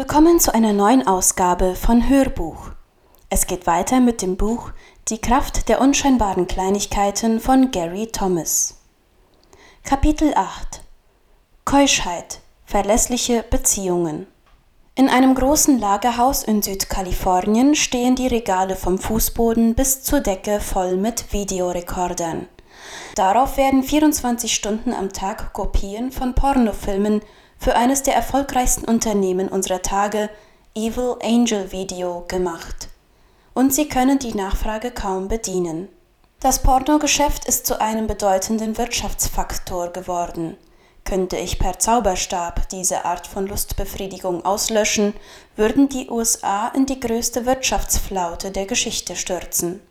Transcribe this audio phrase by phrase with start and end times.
[0.00, 2.70] Willkommen zu einer neuen Ausgabe von Hörbuch.
[3.28, 4.70] Es geht weiter mit dem Buch
[5.08, 8.78] Die Kraft der unscheinbaren Kleinigkeiten von Gary Thomas.
[9.84, 10.80] Kapitel 8
[11.66, 14.26] Keuschheit Verlässliche Beziehungen
[14.94, 20.96] In einem großen Lagerhaus in Südkalifornien stehen die Regale vom Fußboden bis zur Decke voll
[20.96, 22.48] mit Videorekordern.
[23.16, 27.20] Darauf werden 24 Stunden am Tag Kopien von Pornofilmen
[27.60, 30.30] für eines der erfolgreichsten Unternehmen unserer Tage,
[30.74, 32.88] Evil Angel Video, gemacht.
[33.52, 35.88] Und sie können die Nachfrage kaum bedienen.
[36.40, 40.56] Das Pornogeschäft ist zu einem bedeutenden Wirtschaftsfaktor geworden.
[41.04, 45.12] Könnte ich per Zauberstab diese Art von Lustbefriedigung auslöschen,
[45.56, 49.82] würden die USA in die größte Wirtschaftsflaute der Geschichte stürzen.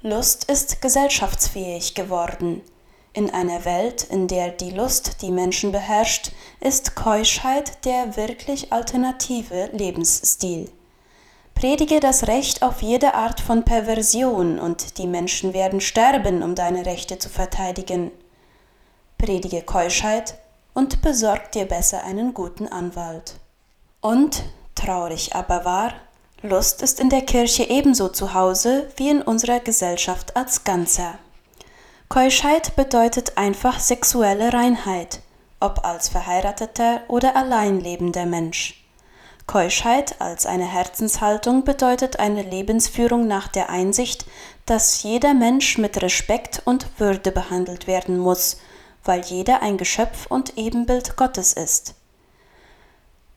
[0.00, 2.62] Lust ist gesellschaftsfähig geworden.
[3.14, 9.68] In einer Welt, in der die Lust die Menschen beherrscht, ist Keuschheit der wirklich alternative
[9.72, 10.70] Lebensstil.
[11.54, 16.86] Predige das Recht auf jede Art von Perversion und die Menschen werden sterben, um deine
[16.86, 18.10] Rechte zu verteidigen.
[19.18, 20.38] Predige Keuschheit
[20.72, 23.34] und besorg dir besser einen guten Anwalt.
[24.00, 24.42] Und,
[24.74, 25.92] traurig aber wahr,
[26.40, 31.18] Lust ist in der Kirche ebenso zu Hause wie in unserer Gesellschaft als Ganzer.
[32.12, 35.22] Keuschheit bedeutet einfach sexuelle Reinheit,
[35.60, 38.84] ob als verheirateter oder allein lebender Mensch.
[39.46, 44.26] Keuschheit als eine Herzenshaltung bedeutet eine Lebensführung nach der Einsicht,
[44.66, 48.58] dass jeder Mensch mit Respekt und Würde behandelt werden muss,
[49.04, 51.94] weil jeder ein Geschöpf und Ebenbild Gottes ist.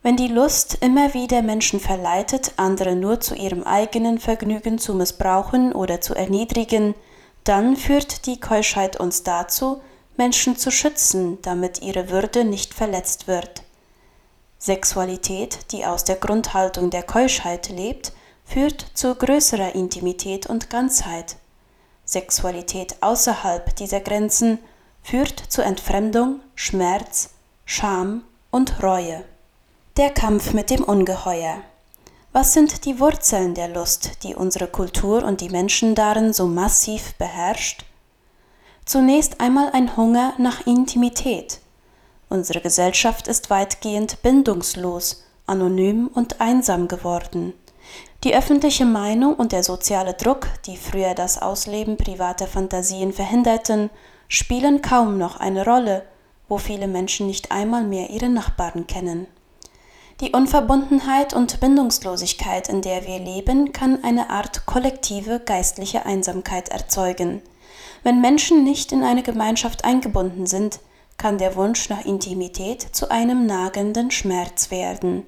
[0.03, 5.71] Wenn die Lust immer wieder Menschen verleitet, andere nur zu ihrem eigenen Vergnügen zu missbrauchen
[5.71, 6.93] oder zu erniedrigen,
[7.45, 9.81] dann führt die Keuschheit uns dazu,
[10.17, 13.63] Menschen zu schützen, damit ihre Würde nicht verletzt wird.
[14.57, 18.13] Sexualität, die aus der Grundhaltung der Keuschheit lebt,
[18.45, 21.37] führt zu größerer Intimität und Ganzheit.
[22.03, 24.59] Sexualität außerhalb dieser Grenzen
[25.03, 27.31] führt zu Entfremdung, Schmerz,
[27.65, 29.23] Scham und Reue.
[29.97, 31.61] Der Kampf mit dem Ungeheuer.
[32.37, 37.13] Was sind die Wurzeln der Lust, die unsere Kultur und die Menschen darin so massiv
[37.15, 37.85] beherrscht?
[38.83, 41.61] Zunächst einmal ein Hunger nach Intimität.
[42.27, 47.53] Unsere Gesellschaft ist weitgehend bindungslos, anonym und einsam geworden.
[48.25, 53.89] Die öffentliche Meinung und der soziale Druck, die früher das Ausleben privater Fantasien verhinderten,
[54.27, 56.03] spielen kaum noch eine Rolle,
[56.49, 59.25] wo viele Menschen nicht einmal mehr ihre Nachbarn kennen.
[60.21, 67.41] Die Unverbundenheit und Bindungslosigkeit, in der wir leben, kann eine Art kollektive geistliche Einsamkeit erzeugen.
[68.01, 70.79] Wenn Menschen nicht in eine Gemeinschaft eingebunden sind,
[71.17, 75.25] kann der Wunsch nach Intimität zu einem nagenden Schmerz werden.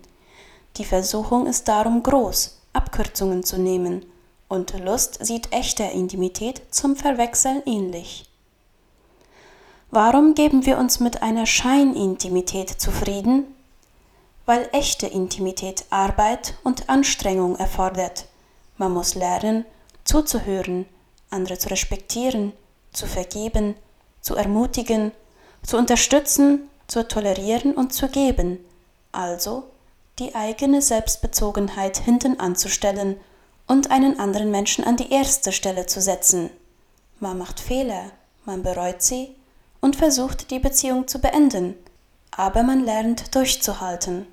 [0.78, 4.06] Die Versuchung ist darum groß, Abkürzungen zu nehmen,
[4.48, 8.24] und Lust sieht echter Intimität zum Verwechseln ähnlich.
[9.92, 13.46] Warum geben wir uns mit einer Scheinintimität zufrieden,
[14.48, 18.26] weil echte Intimität Arbeit und Anstrengung erfordert.
[18.78, 19.66] Man muss lernen,
[20.06, 20.86] zuzuhören,
[21.30, 22.54] andere zu respektieren,
[22.94, 23.76] zu vergeben,
[24.22, 25.12] zu ermutigen,
[25.64, 28.60] zu unterstützen, zu tolerieren und zu geben,
[29.12, 29.66] also
[30.18, 33.20] die eigene Selbstbezogenheit hinten anzustellen
[33.68, 36.50] und einen anderen Menschen an die erste Stelle zu setzen.
[37.20, 38.12] Man macht Fehler,
[38.46, 39.36] man bereut sie
[39.82, 41.76] und versucht die Beziehung zu beenden,
[42.32, 44.26] aber man lernt durchzuhalten.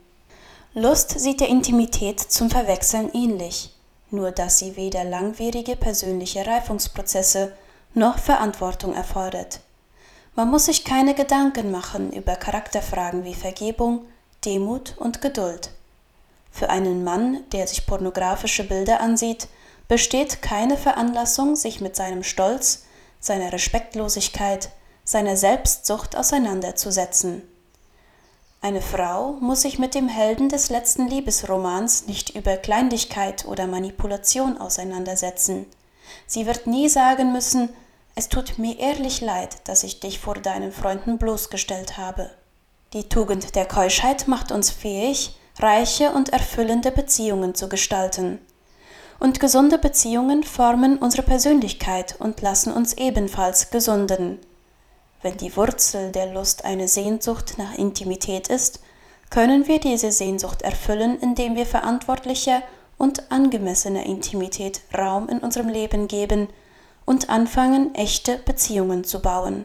[0.76, 3.70] Lust sieht der Intimität zum Verwechseln ähnlich,
[4.10, 7.52] nur dass sie weder langwierige persönliche Reifungsprozesse
[7.94, 9.60] noch Verantwortung erfordert.
[10.34, 14.06] Man muss sich keine Gedanken machen über Charakterfragen wie Vergebung,
[14.44, 15.70] Demut und Geduld.
[16.50, 19.46] Für einen Mann, der sich pornografische Bilder ansieht,
[19.86, 22.82] besteht keine Veranlassung, sich mit seinem Stolz,
[23.20, 24.70] seiner Respektlosigkeit,
[25.04, 27.42] seiner Selbstsucht auseinanderzusetzen.
[28.64, 34.56] Eine Frau muss sich mit dem Helden des letzten Liebesromans nicht über Kleinlichkeit oder Manipulation
[34.56, 35.66] auseinandersetzen.
[36.26, 37.68] Sie wird nie sagen müssen,
[38.14, 42.30] es tut mir ehrlich leid, dass ich dich vor deinen Freunden bloßgestellt habe.
[42.94, 48.38] Die Tugend der Keuschheit macht uns fähig, reiche und erfüllende Beziehungen zu gestalten.
[49.20, 54.38] Und gesunde Beziehungen formen unsere Persönlichkeit und lassen uns ebenfalls gesunden.
[55.24, 58.80] Wenn die Wurzel der Lust eine Sehnsucht nach Intimität ist,
[59.30, 62.62] können wir diese Sehnsucht erfüllen, indem wir verantwortlicher
[62.98, 66.48] und angemessener Intimität Raum in unserem Leben geben
[67.06, 69.64] und anfangen, echte Beziehungen zu bauen.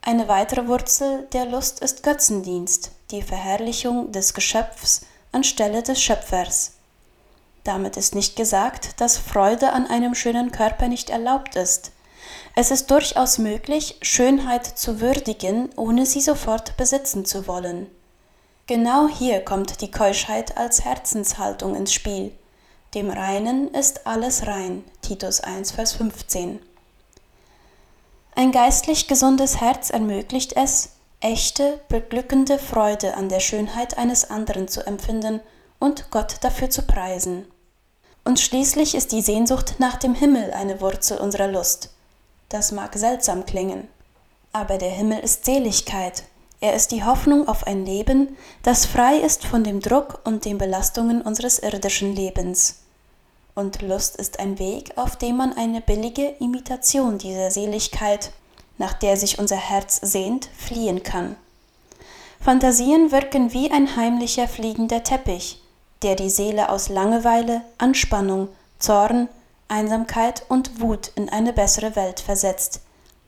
[0.00, 6.72] Eine weitere Wurzel der Lust ist Götzendienst, die Verherrlichung des Geschöpfs anstelle des Schöpfers.
[7.62, 11.92] Damit ist nicht gesagt, dass Freude an einem schönen Körper nicht erlaubt ist.
[12.54, 17.86] Es ist durchaus möglich, Schönheit zu würdigen, ohne sie sofort besitzen zu wollen.
[18.66, 22.32] Genau hier kommt die Keuschheit als Herzenshaltung ins Spiel.
[22.94, 24.84] Dem Reinen ist alles rein.
[25.00, 26.60] Titus 1, Vers 15.
[28.34, 30.90] Ein geistlich gesundes Herz ermöglicht es,
[31.20, 35.40] echte, beglückende Freude an der Schönheit eines anderen zu empfinden
[35.78, 37.46] und Gott dafür zu preisen.
[38.24, 41.91] Und schließlich ist die Sehnsucht nach dem Himmel eine Wurzel unserer Lust.
[42.52, 43.88] Das mag seltsam klingen,
[44.52, 46.24] aber der Himmel ist Seligkeit,
[46.60, 50.58] er ist die Hoffnung auf ein Leben, das frei ist von dem Druck und den
[50.58, 52.80] Belastungen unseres irdischen Lebens.
[53.54, 58.32] Und Lust ist ein Weg, auf dem man eine billige Imitation dieser Seligkeit,
[58.76, 61.36] nach der sich unser Herz sehnt, fliehen kann.
[62.38, 65.62] Fantasien wirken wie ein heimlicher fliegender Teppich,
[66.02, 69.30] der die Seele aus Langeweile, Anspannung, Zorn,
[69.72, 72.82] Einsamkeit und Wut in eine bessere Welt versetzt,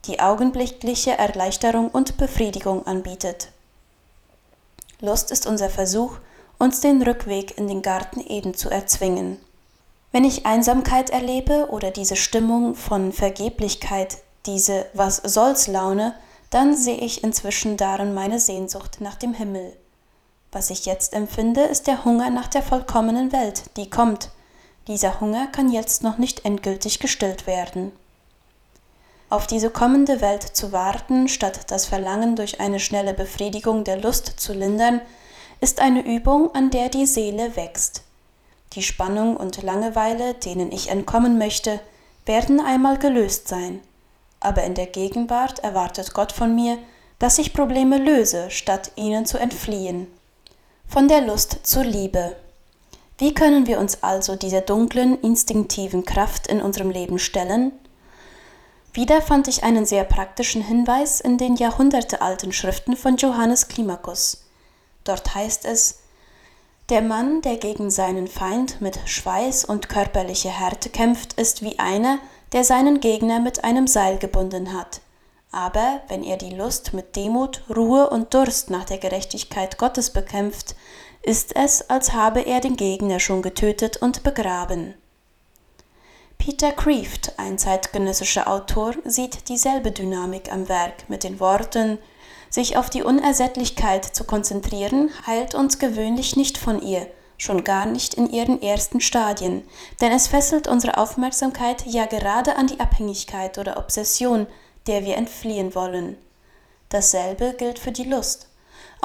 [0.04, 3.48] die augenblickliche Erleichterung und Befriedigung anbietet.
[5.00, 6.18] Lust ist unser Versuch,
[6.58, 9.38] uns den Rückweg in den Garten Eden zu erzwingen.
[10.12, 16.14] Wenn ich Einsamkeit erlebe oder diese Stimmung von Vergeblichkeit, diese Was soll's Laune,
[16.50, 19.74] dann sehe ich inzwischen darin meine Sehnsucht nach dem Himmel.
[20.52, 24.28] Was ich jetzt empfinde, ist der Hunger nach der vollkommenen Welt, die kommt,
[24.86, 27.92] dieser Hunger kann jetzt noch nicht endgültig gestillt werden.
[29.30, 34.38] Auf diese kommende Welt zu warten, statt das Verlangen durch eine schnelle Befriedigung der Lust
[34.38, 35.00] zu lindern,
[35.60, 38.02] ist eine Übung, an der die Seele wächst.
[38.74, 41.80] Die Spannung und Langeweile, denen ich entkommen möchte,
[42.26, 43.80] werden einmal gelöst sein.
[44.40, 46.78] Aber in der Gegenwart erwartet Gott von mir,
[47.18, 50.06] dass ich Probleme löse, statt ihnen zu entfliehen.
[50.86, 52.36] Von der Lust zur Liebe.
[53.16, 57.72] Wie können wir uns also dieser dunklen, instinktiven Kraft in unserem Leben stellen?
[58.92, 64.44] Wieder fand ich einen sehr praktischen Hinweis in den jahrhundertealten Schriften von Johannes Klimakus.
[65.04, 66.00] Dort heißt es,
[66.90, 72.18] der Mann, der gegen seinen Feind mit Schweiß und körperlicher Härte kämpft, ist wie einer,
[72.52, 75.00] der seinen Gegner mit einem Seil gebunden hat.
[75.50, 80.74] Aber wenn er die Lust mit Demut, Ruhe und Durst nach der Gerechtigkeit Gottes bekämpft,
[81.24, 84.94] ist es, als habe er den Gegner schon getötet und begraben.
[86.36, 91.98] Peter Kreeft, ein zeitgenössischer Autor, sieht dieselbe Dynamik am Werk mit den Worten
[92.50, 98.14] Sich auf die Unersättlichkeit zu konzentrieren, heilt uns gewöhnlich nicht von ihr, schon gar nicht
[98.14, 99.64] in ihren ersten Stadien,
[100.00, 104.46] denn es fesselt unsere Aufmerksamkeit ja gerade an die Abhängigkeit oder Obsession,
[104.86, 106.16] der wir entfliehen wollen.
[106.90, 108.48] Dasselbe gilt für die Lust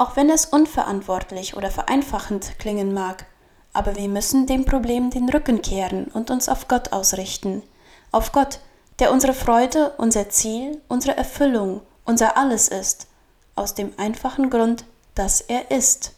[0.00, 3.26] auch wenn es unverantwortlich oder vereinfachend klingen mag.
[3.74, 7.62] Aber wir müssen dem Problem den Rücken kehren und uns auf Gott ausrichten.
[8.10, 8.60] Auf Gott,
[8.98, 13.08] der unsere Freude, unser Ziel, unsere Erfüllung, unser Alles ist.
[13.56, 16.14] Aus dem einfachen Grund, dass er ist.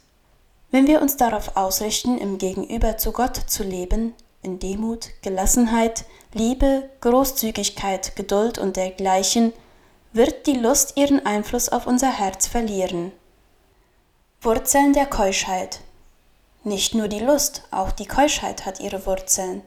[0.71, 4.13] Wenn wir uns darauf ausrichten, im Gegenüber zu Gott zu leben,
[4.43, 9.51] in Demut, Gelassenheit, Liebe, Großzügigkeit, Geduld und dergleichen,
[10.13, 13.11] wird die Lust ihren Einfluss auf unser Herz verlieren.
[14.45, 15.79] Wurzeln der Keuschheit.
[16.65, 19.61] Nicht nur die Lust, auch die Keuschheit hat ihre Wurzeln.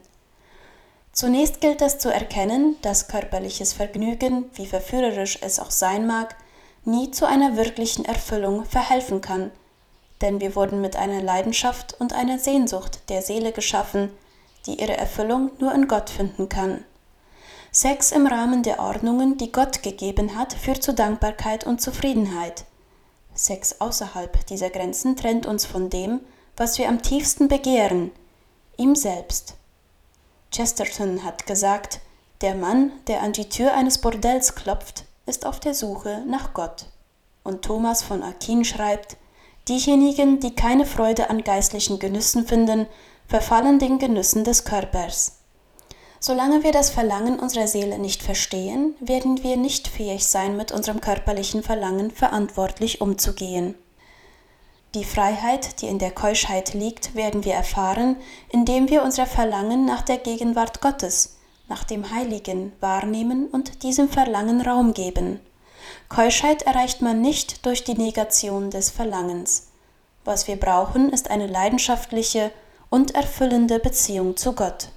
[1.11, 6.35] Zunächst gilt es zu erkennen, dass körperliches Vergnügen, wie verführerisch es auch sein mag,
[6.85, 9.49] nie zu einer wirklichen Erfüllung verhelfen kann,
[10.21, 14.11] denn wir wurden mit einer Leidenschaft und einer Sehnsucht der Seele geschaffen,
[14.67, 16.83] die ihre Erfüllung nur in Gott finden kann.
[17.71, 22.65] Sex im Rahmen der Ordnungen, die Gott gegeben hat, führt zu Dankbarkeit und Zufriedenheit–
[23.37, 26.21] Sex außerhalb dieser Grenzen trennt uns von dem,
[26.55, 28.11] was wir am tiefsten begehren,
[28.77, 29.55] ihm selbst.
[30.51, 31.99] Chesterton hat gesagt,
[32.41, 36.85] der Mann, der an die Tür eines Bordells klopft, ist auf der Suche nach Gott.
[37.43, 39.17] Und Thomas von Aquin schreibt,
[39.67, 42.87] diejenigen, die keine Freude an geistlichen Genüssen finden,
[43.27, 45.36] verfallen den Genüssen des Körpers.
[46.19, 50.99] Solange wir das Verlangen unserer Seele nicht verstehen, werden wir nicht fähig sein, mit unserem
[50.99, 53.75] körperlichen Verlangen verantwortlich umzugehen.
[54.95, 58.15] Die Freiheit, die in der Keuschheit liegt, werden wir erfahren,
[58.49, 64.61] indem wir unser Verlangen nach der Gegenwart Gottes, nach dem Heiligen wahrnehmen und diesem Verlangen
[64.61, 65.39] Raum geben.
[66.09, 69.67] Keuschheit erreicht man nicht durch die Negation des Verlangens.
[70.25, 72.51] Was wir brauchen, ist eine leidenschaftliche
[72.89, 74.89] und erfüllende Beziehung zu Gott.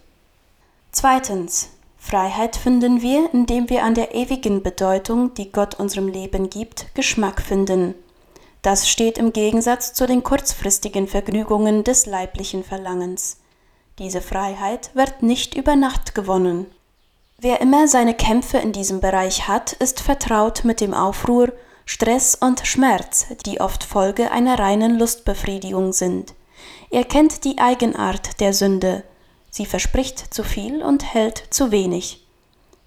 [0.93, 1.71] Zweitens.
[1.99, 7.43] Freiheit finden wir, indem wir an der ewigen Bedeutung, die Gott unserem Leben gibt, Geschmack
[7.43, 7.95] finden.
[8.63, 13.39] Das steht im Gegensatz zu den kurzfristigen Vergnügungen des leiblichen Verlangens.
[13.99, 16.67] Diese Freiheit wird nicht über Nacht gewonnen.
[17.39, 21.53] Wer immer seine Kämpfe in diesem Bereich hat, ist vertraut mit dem Aufruhr,
[21.87, 26.35] Stress und Schmerz, die oft Folge einer reinen Lustbefriedigung sind.
[26.91, 29.05] Er kennt die Eigenart der Sünde.
[29.51, 32.25] Sie verspricht zu viel und hält zu wenig.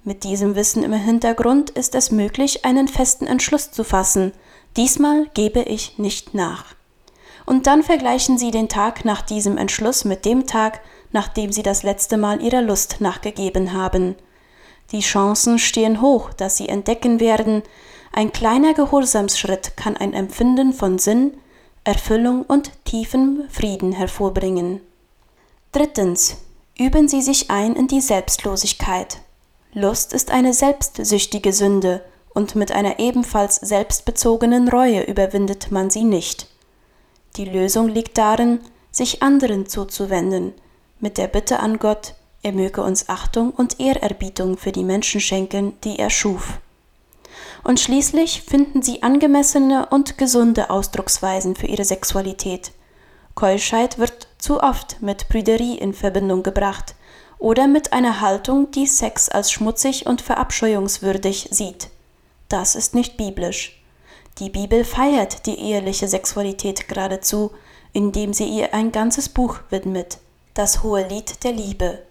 [0.03, 4.33] Mit diesem Wissen im Hintergrund ist es möglich, einen festen Entschluss zu fassen.
[4.75, 6.75] Diesmal gebe ich nicht nach.
[7.45, 11.83] Und dann vergleichen Sie den Tag nach diesem Entschluss mit dem Tag, nachdem Sie das
[11.83, 14.15] letzte Mal Ihrer Lust nachgegeben haben.
[14.91, 17.63] Die Chancen stehen hoch, dass Sie entdecken werden,
[18.15, 21.33] ein kleiner Gehorsamsschritt kann ein Empfinden von Sinn,
[21.83, 24.81] Erfüllung und tiefem Frieden hervorbringen.
[25.71, 26.37] Drittens.
[26.77, 29.19] Üben Sie sich ein in die Selbstlosigkeit.
[29.73, 32.03] Lust ist eine selbstsüchtige Sünde,
[32.33, 36.47] und mit einer ebenfalls selbstbezogenen Reue überwindet man sie nicht.
[37.35, 38.59] Die Lösung liegt darin,
[38.91, 40.53] sich anderen zuzuwenden,
[40.99, 45.73] mit der Bitte an Gott, er möge uns Achtung und Ehrerbietung für die Menschen schenken,
[45.83, 46.59] die er schuf.
[47.63, 52.71] Und schließlich finden sie angemessene und gesunde Ausdrucksweisen für ihre Sexualität.
[53.35, 56.95] Keuschheit wird zu oft mit Prüderie in Verbindung gebracht
[57.39, 61.87] oder mit einer Haltung, die Sex als schmutzig und verabscheuungswürdig sieht.
[62.49, 63.81] Das ist nicht biblisch.
[64.39, 67.51] Die Bibel feiert die eheliche Sexualität geradezu,
[67.93, 70.17] indem sie ihr ein ganzes Buch widmet,
[70.55, 72.03] das hohe Lied der Liebe.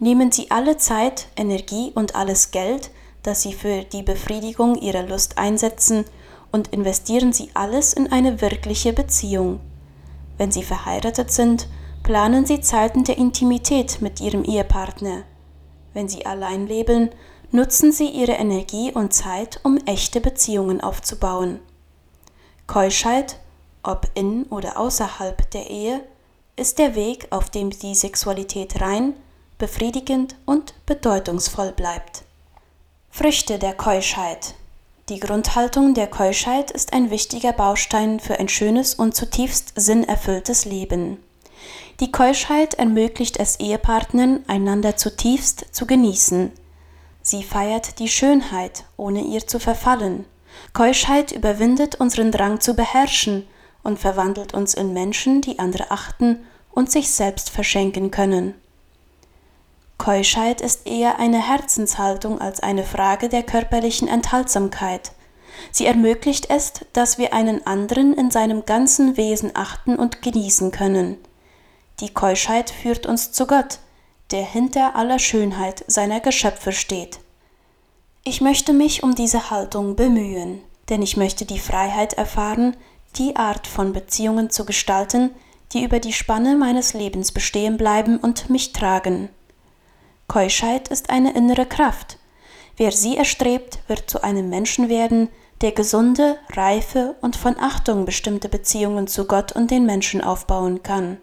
[0.00, 2.90] Nehmen Sie alle Zeit, Energie und alles Geld,
[3.22, 6.04] das Sie für die Befriedigung Ihrer Lust einsetzen,
[6.50, 9.60] und investieren Sie alles in eine wirkliche Beziehung.
[10.38, 11.68] Wenn Sie verheiratet sind,
[12.02, 15.24] planen Sie Zeiten der Intimität mit Ihrem Ehepartner.
[15.92, 17.10] Wenn Sie allein leben,
[17.50, 21.58] nutzen Sie Ihre Energie und Zeit, um echte Beziehungen aufzubauen.
[22.66, 23.40] Keuschheit,
[23.82, 26.04] ob in oder außerhalb der Ehe,
[26.56, 29.14] ist der Weg, auf dem die Sexualität rein,
[29.58, 32.24] befriedigend und bedeutungsvoll bleibt.
[33.10, 34.54] Früchte der Keuschheit
[35.08, 41.16] Die Grundhaltung der Keuschheit ist ein wichtiger Baustein für ein schönes und zutiefst sinnerfülltes Leben.
[42.00, 46.52] Die Keuschheit ermöglicht es Ehepartnern, einander zutiefst zu genießen.
[47.22, 50.26] Sie feiert die Schönheit, ohne ihr zu verfallen.
[50.74, 53.46] Keuschheit überwindet unseren Drang zu beherrschen
[53.82, 58.54] und verwandelt uns in Menschen, die andere achten und sich selbst verschenken können.
[59.98, 65.12] Keuschheit ist eher eine Herzenshaltung als eine Frage der körperlichen Enthaltsamkeit.
[65.72, 71.18] Sie ermöglicht es, dass wir einen anderen in seinem ganzen Wesen achten und genießen können.
[72.00, 73.80] Die Keuschheit führt uns zu Gott,
[74.30, 77.18] der hinter aller Schönheit seiner Geschöpfe steht.
[78.22, 82.76] Ich möchte mich um diese Haltung bemühen, denn ich möchte die Freiheit erfahren,
[83.16, 85.30] die Art von Beziehungen zu gestalten,
[85.72, 89.30] die über die Spanne meines Lebens bestehen bleiben und mich tragen.
[90.28, 92.18] Keuschheit ist eine innere Kraft.
[92.76, 95.30] Wer sie erstrebt, wird zu einem Menschen werden,
[95.62, 101.16] der gesunde, reife und von Achtung bestimmte Beziehungen zu Gott und den Menschen aufbauen kann.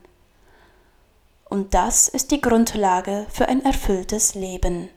[1.47, 4.89] Und das ist die Grundlage für ein erfülltes Leben.